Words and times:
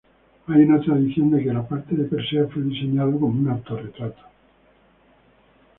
Hay 0.47 0.61
una 0.63 0.81
tradición 0.81 1.29
de 1.29 1.43
que 1.43 1.53
la 1.53 1.61
parte 1.67 1.93
de 1.95 2.05
Perseo 2.05 2.49
fue 2.49 2.63
diseñado 2.63 3.11
como 3.19 3.39
un 3.39 3.47
autorretrato. 3.47 4.23